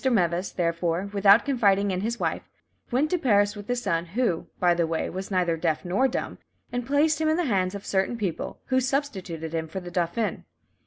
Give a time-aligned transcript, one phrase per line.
[0.03, 2.49] Meves, therefore, without confiding in his wife,
[2.89, 6.39] went to Paris with his son, who, by the way, was neither deaf nor dumb,
[6.71, 10.43] and placed him in the hands of certain people, who substituted him for the dauphin.